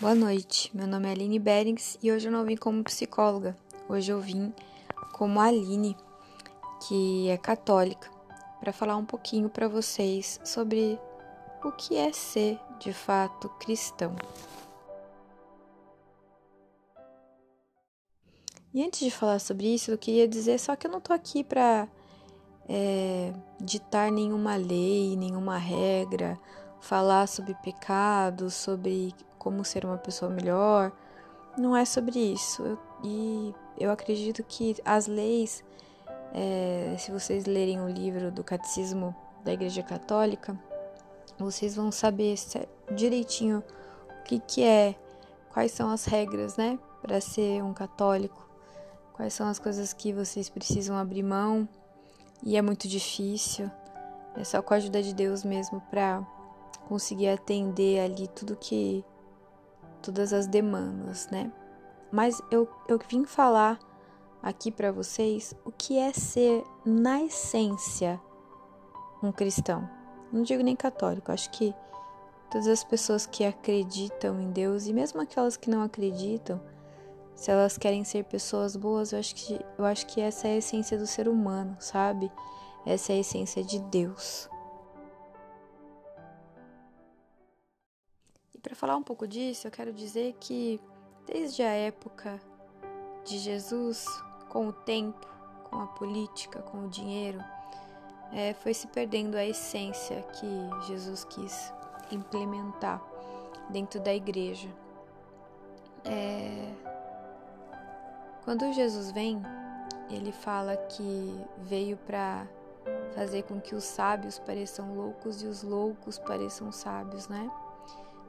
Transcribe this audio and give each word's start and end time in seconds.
Boa 0.00 0.14
noite, 0.14 0.70
meu 0.72 0.86
nome 0.86 1.08
é 1.08 1.10
Aline 1.10 1.40
Berings 1.40 1.98
e 2.00 2.12
hoje 2.12 2.28
eu 2.28 2.32
não 2.32 2.44
vim 2.44 2.54
como 2.54 2.84
psicóloga. 2.84 3.56
Hoje 3.88 4.12
eu 4.12 4.20
vim 4.20 4.54
como 5.12 5.40
Aline, 5.40 5.96
que 6.86 7.28
é 7.28 7.36
católica, 7.36 8.08
para 8.60 8.72
falar 8.72 8.96
um 8.96 9.04
pouquinho 9.04 9.48
para 9.48 9.66
vocês 9.66 10.38
sobre 10.44 10.96
o 11.64 11.72
que 11.72 11.96
é 11.96 12.12
ser 12.12 12.60
de 12.78 12.92
fato 12.92 13.48
cristão. 13.58 14.14
E 18.72 18.84
antes 18.84 19.00
de 19.00 19.10
falar 19.10 19.40
sobre 19.40 19.74
isso, 19.74 19.90
eu 19.90 19.98
queria 19.98 20.28
dizer 20.28 20.60
só 20.60 20.76
que 20.76 20.86
eu 20.86 20.92
não 20.92 21.00
tô 21.00 21.12
aqui 21.12 21.42
para 21.42 21.88
é, 22.68 23.32
ditar 23.60 24.12
nenhuma 24.12 24.54
lei, 24.54 25.16
nenhuma 25.16 25.58
regra, 25.58 26.38
falar 26.80 27.26
sobre 27.26 27.52
pecados, 27.56 28.54
sobre 28.54 29.12
como 29.48 29.64
ser 29.64 29.86
uma 29.86 29.96
pessoa 29.96 30.30
melhor. 30.30 30.92
Não 31.56 31.74
é 31.74 31.86
sobre 31.86 32.18
isso. 32.18 32.62
Eu, 32.62 32.78
e 33.02 33.54
eu 33.78 33.90
acredito 33.90 34.44
que 34.44 34.76
as 34.84 35.06
leis, 35.06 35.64
é, 36.34 36.94
se 36.98 37.10
vocês 37.10 37.46
lerem 37.46 37.80
o 37.80 37.88
livro 37.88 38.30
do 38.30 38.44
Catecismo 38.44 39.16
da 39.42 39.50
Igreja 39.50 39.82
Católica, 39.82 40.54
vocês 41.38 41.74
vão 41.74 41.90
saber 41.90 42.34
direitinho 42.94 43.64
o 44.20 44.22
que, 44.24 44.38
que 44.38 44.62
é, 44.62 44.94
quais 45.50 45.72
são 45.72 45.90
as 45.90 46.04
regras, 46.04 46.58
né, 46.58 46.78
para 47.00 47.18
ser 47.18 47.62
um 47.62 47.72
católico, 47.72 48.46
quais 49.14 49.32
são 49.32 49.48
as 49.48 49.58
coisas 49.58 49.94
que 49.94 50.12
vocês 50.12 50.50
precisam 50.50 50.94
abrir 50.94 51.22
mão 51.22 51.66
e 52.44 52.54
é 52.54 52.60
muito 52.60 52.86
difícil. 52.86 53.70
É 54.36 54.44
só 54.44 54.60
com 54.60 54.74
a 54.74 54.76
ajuda 54.76 55.02
de 55.02 55.14
Deus 55.14 55.42
mesmo 55.42 55.80
para 55.90 56.22
conseguir 56.86 57.28
atender 57.28 58.00
ali 58.00 58.28
tudo 58.28 58.54
que 58.54 59.02
todas 60.02 60.32
as 60.32 60.46
demandas, 60.46 61.28
né? 61.30 61.52
Mas 62.10 62.40
eu, 62.50 62.68
eu 62.88 62.98
vim 63.08 63.24
falar 63.24 63.78
aqui 64.42 64.70
para 64.70 64.90
vocês 64.90 65.54
o 65.64 65.70
que 65.70 65.98
é 65.98 66.12
ser, 66.12 66.64
na 66.84 67.22
essência, 67.22 68.20
um 69.22 69.32
cristão. 69.32 69.88
Não 70.32 70.42
digo 70.42 70.62
nem 70.62 70.76
católico, 70.76 71.32
acho 71.32 71.50
que 71.50 71.74
todas 72.50 72.66
as 72.66 72.84
pessoas 72.84 73.26
que 73.26 73.44
acreditam 73.44 74.40
em 74.40 74.50
Deus 74.50 74.86
e 74.86 74.92
mesmo 74.92 75.20
aquelas 75.20 75.56
que 75.56 75.70
não 75.70 75.82
acreditam, 75.82 76.60
se 77.34 77.50
elas 77.50 77.78
querem 77.78 78.02
ser 78.04 78.24
pessoas 78.24 78.74
boas, 78.74 79.12
eu 79.12 79.18
acho 79.18 79.34
que, 79.34 79.60
eu 79.78 79.84
acho 79.84 80.06
que 80.06 80.20
essa 80.20 80.48
é 80.48 80.52
a 80.52 80.56
essência 80.56 80.98
do 80.98 81.06
ser 81.06 81.28
humano, 81.28 81.76
sabe? 81.78 82.30
Essa 82.84 83.12
é 83.12 83.16
a 83.16 83.20
essência 83.20 83.62
de 83.62 83.78
Deus. 83.78 84.48
Para 88.68 88.76
falar 88.76 88.96
um 88.96 89.02
pouco 89.02 89.26
disso, 89.26 89.66
eu 89.66 89.70
quero 89.70 89.94
dizer 89.94 90.36
que 90.38 90.78
desde 91.26 91.62
a 91.62 91.70
época 91.70 92.38
de 93.24 93.38
Jesus, 93.38 94.04
com 94.50 94.68
o 94.68 94.72
tempo, 94.74 95.26
com 95.64 95.80
a 95.80 95.86
política, 95.86 96.60
com 96.60 96.84
o 96.84 96.88
dinheiro, 96.88 97.42
é, 98.30 98.52
foi 98.52 98.74
se 98.74 98.86
perdendo 98.88 99.36
a 99.36 99.44
essência 99.44 100.22
que 100.34 100.86
Jesus 100.86 101.24
quis 101.24 101.72
implementar 102.12 103.02
dentro 103.70 104.00
da 104.00 104.12
igreja. 104.12 104.68
É, 106.04 106.70
quando 108.44 108.70
Jesus 108.74 109.10
vem, 109.12 109.40
ele 110.10 110.30
fala 110.30 110.76
que 110.76 111.42
veio 111.62 111.96
para 111.96 112.46
fazer 113.14 113.44
com 113.44 113.58
que 113.58 113.74
os 113.74 113.84
sábios 113.84 114.38
pareçam 114.38 114.94
loucos 114.94 115.42
e 115.42 115.46
os 115.46 115.62
loucos 115.62 116.18
pareçam 116.18 116.70
sábios, 116.70 117.28
né? 117.28 117.50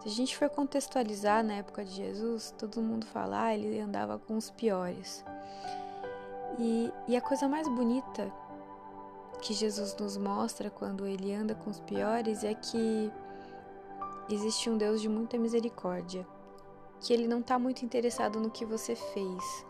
Se 0.00 0.08
a 0.08 0.10
gente 0.12 0.36
for 0.36 0.48
contextualizar 0.48 1.42
na 1.42 1.54
época 1.54 1.84
de 1.84 1.90
Jesus, 1.90 2.54
todo 2.56 2.80
mundo 2.80 3.04
fala, 3.06 3.46
ah, 3.46 3.54
ele 3.54 3.80
andava 3.80 4.16
com 4.18 4.36
os 4.36 4.48
piores. 4.48 5.24
E, 6.56 6.92
e 7.08 7.16
a 7.16 7.20
coisa 7.20 7.48
mais 7.48 7.66
bonita 7.68 8.32
que 9.42 9.52
Jesus 9.52 9.96
nos 9.96 10.16
mostra 10.16 10.70
quando 10.70 11.06
ele 11.06 11.34
anda 11.34 11.54
com 11.54 11.68
os 11.70 11.80
piores 11.80 12.44
é 12.44 12.54
que 12.54 13.10
existe 14.28 14.70
um 14.70 14.76
Deus 14.76 15.00
de 15.00 15.08
muita 15.08 15.36
misericórdia, 15.36 16.26
que 17.00 17.12
ele 17.12 17.26
não 17.26 17.40
está 17.40 17.58
muito 17.58 17.84
interessado 17.84 18.38
no 18.38 18.50
que 18.50 18.64
você 18.64 18.94
fez, 18.94 19.66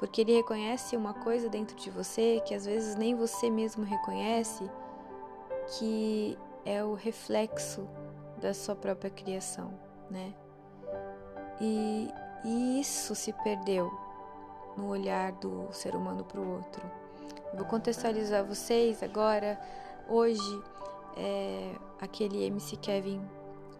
porque 0.00 0.20
ele 0.20 0.36
reconhece 0.36 0.96
uma 0.96 1.14
coisa 1.14 1.48
dentro 1.48 1.76
de 1.76 1.90
você 1.90 2.42
que 2.44 2.54
às 2.54 2.64
vezes 2.64 2.96
nem 2.96 3.14
você 3.14 3.48
mesmo 3.48 3.84
reconhece, 3.84 4.68
que 5.78 6.36
é 6.64 6.82
o 6.82 6.94
reflexo 6.94 7.88
da 8.40 8.54
sua 8.54 8.74
própria 8.74 9.10
criação, 9.10 9.72
né? 10.10 10.34
E, 11.60 12.08
e 12.44 12.80
isso 12.80 13.14
se 13.14 13.32
perdeu 13.32 13.90
no 14.76 14.88
olhar 14.88 15.32
do 15.32 15.68
ser 15.72 15.94
humano 15.94 16.24
para 16.24 16.40
o 16.40 16.56
outro. 16.56 16.82
vou 17.54 17.66
contextualizar 17.66 18.44
vocês 18.44 19.02
agora. 19.02 19.60
Hoje, 20.08 20.62
é, 21.16 21.74
aquele 22.00 22.44
MC 22.44 22.76
Kevin 22.76 23.20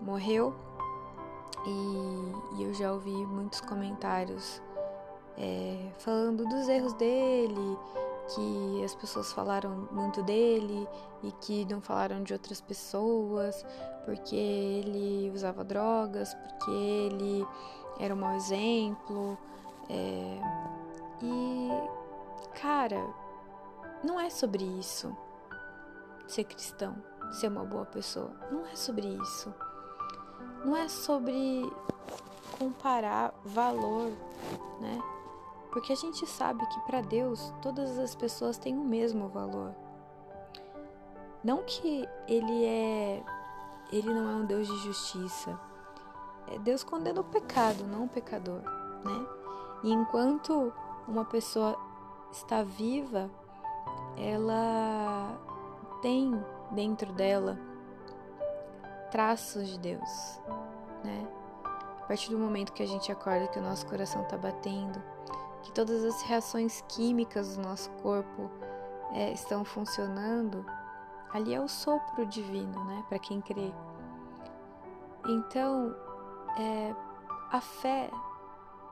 morreu 0.01 0.55
e, 1.67 2.59
e 2.59 2.65
eu 2.65 2.75
já 2.75 2.93
ouvi 2.93 3.11
muitos 3.11 3.61
comentários 3.61 4.61
é, 5.37 5.91
falando 5.99 6.45
dos 6.47 6.69
erros 6.69 6.93
dele, 6.95 7.79
que 8.35 8.85
as 8.85 8.95
pessoas 8.95 9.33
falaram 9.33 9.89
muito 9.91 10.23
dele 10.23 10.89
e 11.23 11.33
que 11.33 11.65
não 11.65 11.81
falaram 11.81 12.23
de 12.23 12.33
outras 12.33 12.61
pessoas, 12.61 13.65
porque 14.05 14.37
ele 14.37 15.31
usava 15.35 15.65
drogas, 15.65 16.35
porque 16.35 16.71
ele 16.71 17.47
era 17.99 18.15
um 18.15 18.19
mau 18.19 18.35
exemplo. 18.35 19.39
É... 19.89 20.41
E, 21.23 21.69
cara, 22.61 23.05
não 24.03 24.19
é 24.19 24.31
sobre 24.31 24.65
isso 24.65 25.15
ser 26.31 26.45
cristão, 26.45 26.97
ser 27.33 27.49
uma 27.49 27.65
boa 27.65 27.85
pessoa. 27.85 28.31
Não 28.51 28.65
é 28.67 28.77
sobre 28.77 29.07
isso. 29.07 29.53
Não 30.65 30.77
é 30.77 30.89
sobre 30.89 31.71
comparar 32.59 33.35
valor, 33.45 34.13
né? 34.81 35.03
Porque 35.73 35.93
a 35.93 35.97
gente 35.97 36.27
sabe 36.27 36.67
que 36.67 36.81
para 36.81 37.01
Deus 37.01 37.53
todas 37.63 37.99
as 37.99 38.15
pessoas 38.15 38.59
têm 38.59 38.77
o 38.77 38.85
mesmo 38.85 39.29
valor. 39.29 39.75
Não 41.43 41.63
que 41.63 42.09
ele 42.29 42.65
é 42.65 43.23
ele 43.93 44.13
não 44.13 44.31
é 44.31 44.35
um 44.35 44.45
Deus 44.45 44.69
de 44.69 44.77
justiça. 44.79 45.59
É 46.49 46.59
Deus 46.59 46.85
condena 46.85 47.21
o 47.21 47.25
pecado, 47.25 47.85
não 47.85 48.05
o 48.05 48.09
pecador, 48.09 48.61
né? 48.63 49.27
E 49.83 49.93
enquanto 49.93 50.73
uma 51.09 51.25
pessoa 51.25 51.79
está 52.31 52.63
viva, 52.63 53.31
ela 54.17 55.37
tem 56.03 56.33
dentro 56.71 57.13
dela 57.13 57.59
traços 59.11 59.69
de 59.69 59.79
Deus, 59.79 60.41
né? 61.05 61.27
A 62.03 62.07
partir 62.07 62.31
do 62.31 62.39
momento 62.39 62.73
que 62.73 62.83
a 62.83 62.87
gente 62.87 63.11
acorda 63.11 63.49
que 63.49 63.59
o 63.59 63.63
nosso 63.63 63.87
coração 63.87 64.23
está 64.23 64.37
batendo, 64.37 65.01
que 65.63 65.73
todas 65.73 66.05
as 66.05 66.23
reações 66.23 66.83
químicas 66.89 67.57
do 67.57 67.63
nosso 67.63 67.91
corpo 68.03 68.51
é, 69.13 69.33
estão 69.33 69.65
funcionando, 69.65 70.65
ali 71.33 71.55
é 71.55 71.61
o 71.61 71.69
sopro 71.69 72.25
divino, 72.27 72.85
né? 72.85 73.05
Para 73.09 73.19
quem 73.19 73.41
crê. 73.41 73.73
Então, 75.27 75.95
é, 76.59 76.95
a 77.51 77.61
fé 77.61 78.11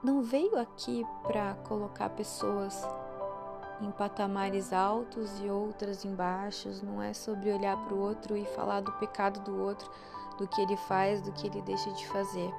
não 0.02 0.22
veio 0.22 0.58
aqui 0.58 1.06
para 1.22 1.54
colocar 1.66 2.10
pessoas 2.10 2.86
em 3.80 3.90
patamares 3.92 4.72
altos 4.72 5.40
e 5.40 5.48
outras 5.48 6.04
em 6.04 6.14
baixos, 6.14 6.82
não 6.82 7.00
é 7.00 7.14
sobre 7.14 7.52
olhar 7.52 7.76
para 7.76 7.94
o 7.94 8.00
outro 8.00 8.36
e 8.36 8.44
falar 8.44 8.80
do 8.80 8.92
pecado 8.92 9.40
do 9.40 9.60
outro, 9.62 9.90
do 10.36 10.46
que 10.46 10.60
ele 10.60 10.76
faz, 10.76 11.22
do 11.22 11.32
que 11.32 11.46
ele 11.46 11.62
deixa 11.62 11.90
de 11.92 12.06
fazer. 12.08 12.52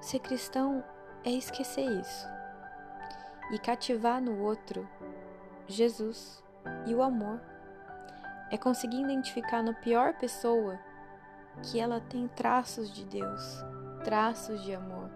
Ser 0.00 0.18
cristão 0.18 0.82
é 1.24 1.30
esquecer 1.30 1.84
isso 1.84 2.41
e 3.50 3.58
cativar 3.58 4.20
no 4.20 4.40
outro 4.40 4.88
Jesus 5.66 6.42
e 6.86 6.94
o 6.94 7.02
amor. 7.02 7.40
É 8.50 8.56
conseguir 8.56 9.00
identificar 9.00 9.62
na 9.62 9.72
pior 9.72 10.14
pessoa 10.14 10.78
que 11.62 11.80
ela 11.80 12.00
tem 12.00 12.28
traços 12.28 12.92
de 12.92 13.04
Deus, 13.04 13.64
traços 14.04 14.62
de 14.62 14.74
amor, 14.74 15.10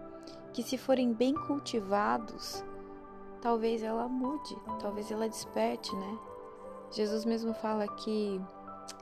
que 0.53 0.63
se 0.63 0.77
forem 0.77 1.13
bem 1.13 1.33
cultivados, 1.33 2.63
talvez 3.41 3.83
ela 3.83 4.07
mude, 4.07 4.55
talvez 4.79 5.11
ela 5.11 5.29
desperte, 5.29 5.95
né? 5.95 6.19
Jesus 6.91 7.25
mesmo 7.25 7.53
fala 7.53 7.87
que 7.87 8.41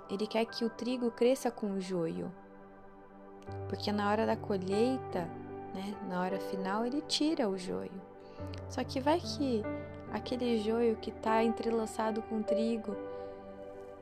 ele 0.10 0.28
quer 0.28 0.46
que 0.46 0.66
o 0.66 0.70
trigo 0.70 1.12
cresça 1.12 1.50
com 1.52 1.72
o 1.72 1.82
joio, 1.82 2.32
porque 3.70 3.92
na 3.92 4.10
hora 4.10 4.26
da 4.26 4.36
colheita, 4.36 5.30
né, 5.74 5.96
na 6.10 6.22
hora 6.22 6.40
final, 6.40 6.86
ele 6.86 7.02
tira 7.02 7.48
o 7.48 7.58
joio. 7.58 8.02
Só 8.70 8.84
que 8.84 9.00
vai 9.00 9.20
que 9.20 9.64
aquele 10.12 10.60
joio 10.60 10.96
que 10.96 11.10
está 11.10 11.44
entrelaçado 11.44 12.22
com 12.24 12.42
trigo, 12.42 12.96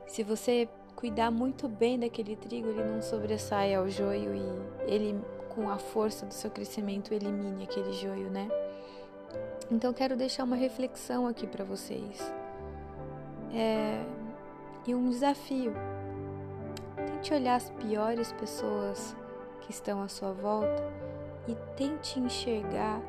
se 0.08 0.24
você 0.24 0.68
cuidar 0.96 1.32
muito 1.32 1.68
bem 1.68 2.00
daquele 2.00 2.36
trigo, 2.36 2.70
ele 2.70 2.84
não 2.84 3.02
sobressai 3.02 3.74
ao 3.74 3.90
joio 3.90 4.34
e 4.34 4.92
ele 4.92 5.20
com 5.50 5.70
a 5.70 5.78
força 5.78 6.26
do 6.26 6.34
seu 6.34 6.50
crescimento 6.50 7.14
elimine 7.14 7.64
aquele 7.64 7.94
joio, 7.94 8.30
né? 8.30 8.50
Então 9.72 9.94
quero 9.94 10.16
deixar 10.16 10.44
uma 10.44 10.56
reflexão 10.56 11.28
aqui 11.28 11.48
para 11.48 11.64
vocês. 11.64 12.34
É, 13.54 14.04
e 14.86 14.94
um 14.96 15.10
desafio. 15.10 15.74
Tente 16.96 17.34
olhar 17.34 17.56
as 17.56 17.70
piores 17.70 18.32
pessoas 18.34 19.16
que 19.62 19.72
estão 19.72 20.02
à 20.02 20.08
sua 20.08 20.32
volta 20.32 20.84
e 21.48 21.56
tente 21.76 22.20
enxergar 22.20 23.02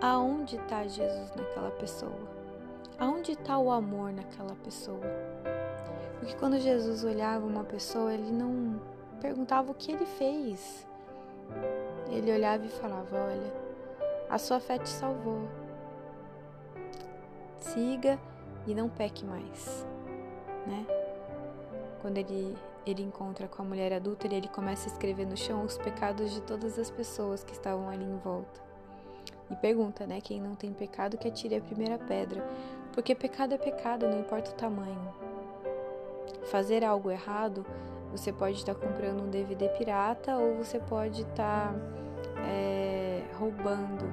aonde 0.00 0.56
está 0.56 0.86
Jesus 0.86 1.34
naquela 1.34 1.70
pessoa. 1.72 2.38
Aonde 2.98 3.32
está 3.32 3.58
o 3.58 3.70
amor 3.70 4.12
naquela 4.12 4.54
pessoa? 4.56 5.00
Porque 6.18 6.34
quando 6.34 6.58
Jesus 6.58 7.04
olhava 7.04 7.46
uma 7.46 7.64
pessoa, 7.64 8.12
ele 8.12 8.30
não 8.30 8.80
perguntava 9.20 9.70
o 9.70 9.74
que 9.74 9.92
ele 9.92 10.06
fez. 10.06 10.86
Ele 12.10 12.32
olhava 12.32 12.64
e 12.64 12.68
falava: 12.68 13.16
Olha, 13.16 13.52
a 14.28 14.38
sua 14.38 14.60
fé 14.60 14.78
te 14.78 14.88
salvou. 14.88 15.48
Siga 17.56 18.18
e 18.66 18.74
não 18.74 18.88
peque 18.88 19.24
mais, 19.24 19.86
né? 20.66 20.86
Quando 22.00 22.18
ele 22.18 22.56
ele 22.86 23.02
encontra 23.02 23.46
com 23.46 23.60
a 23.60 23.64
mulher 23.66 23.92
adulta, 23.92 24.26
ele 24.26 24.48
começa 24.48 24.88
a 24.88 24.92
escrever 24.92 25.26
no 25.26 25.36
chão 25.36 25.62
os 25.62 25.76
pecados 25.76 26.32
de 26.32 26.40
todas 26.40 26.78
as 26.78 26.90
pessoas 26.90 27.44
que 27.44 27.52
estavam 27.52 27.86
ali 27.90 28.04
em 28.04 28.16
volta. 28.16 28.67
E 29.50 29.56
pergunta, 29.56 30.06
né, 30.06 30.20
quem 30.20 30.40
não 30.40 30.54
tem 30.54 30.72
pecado 30.72 31.16
que 31.16 31.28
atire 31.28 31.56
a 31.56 31.60
primeira 31.60 31.98
pedra, 31.98 32.46
porque 32.92 33.14
pecado 33.14 33.54
é 33.54 33.58
pecado, 33.58 34.06
não 34.08 34.20
importa 34.20 34.50
o 34.50 34.54
tamanho. 34.54 35.14
Fazer 36.50 36.84
algo 36.84 37.10
errado, 37.10 37.64
você 38.10 38.32
pode 38.32 38.56
estar 38.56 38.74
comprando 38.74 39.22
um 39.22 39.30
DVD 39.30 39.68
pirata 39.70 40.36
ou 40.36 40.56
você 40.56 40.78
pode 40.78 41.22
estar 41.22 41.74
é, 42.46 43.22
roubando. 43.38 44.12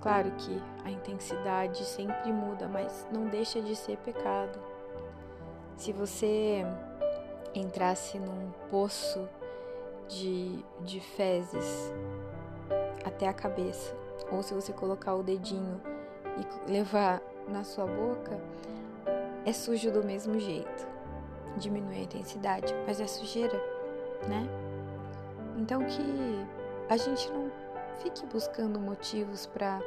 Claro 0.00 0.30
que 0.32 0.62
a 0.84 0.90
intensidade 0.90 1.84
sempre 1.84 2.30
muda, 2.32 2.68
mas 2.68 3.06
não 3.10 3.26
deixa 3.26 3.60
de 3.60 3.74
ser 3.74 3.96
pecado. 3.98 4.58
Se 5.76 5.92
você 5.92 6.64
entrasse 7.54 8.18
num 8.18 8.50
poço 8.70 9.26
de, 10.08 10.62
de 10.80 11.00
fezes 11.00 11.92
até 13.04 13.28
a 13.28 13.32
cabeça, 13.32 13.94
ou 14.30 14.42
se 14.42 14.54
você 14.54 14.72
colocar 14.72 15.14
o 15.14 15.22
dedinho 15.22 15.80
e 16.38 16.70
levar 16.70 17.20
na 17.48 17.64
sua 17.64 17.86
boca, 17.86 18.40
é 19.44 19.52
sujo 19.52 19.90
do 19.90 20.02
mesmo 20.02 20.38
jeito. 20.38 20.86
Diminui 21.56 21.96
a 21.96 22.02
intensidade, 22.02 22.74
mas 22.86 23.00
é 23.00 23.06
sujeira, 23.06 23.56
né? 24.28 24.48
Então 25.56 25.84
que 25.84 26.46
a 26.88 26.96
gente 26.96 27.30
não 27.30 27.50
fique 28.02 28.26
buscando 28.26 28.80
motivos 28.80 29.46
para 29.46 29.80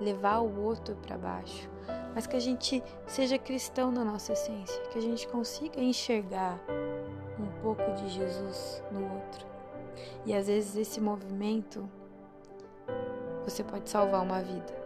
levar 0.00 0.40
o 0.40 0.62
outro 0.62 0.96
para 0.96 1.16
baixo, 1.16 1.68
mas 2.14 2.26
que 2.26 2.36
a 2.36 2.40
gente 2.40 2.82
seja 3.06 3.38
cristão 3.38 3.90
na 3.90 4.04
nossa 4.04 4.32
essência, 4.32 4.80
que 4.90 4.98
a 4.98 5.02
gente 5.02 5.26
consiga 5.28 5.80
enxergar 5.80 6.58
um 7.38 7.62
pouco 7.62 7.82
de 7.92 8.08
Jesus 8.08 8.82
no 8.90 9.02
outro. 9.14 9.46
E 10.26 10.34
às 10.34 10.46
vezes 10.46 10.76
esse 10.76 11.00
movimento 11.00 11.88
você 13.44 13.62
pode 13.62 13.88
salvar 13.88 14.22
uma 14.22 14.40
vida. 14.40 14.83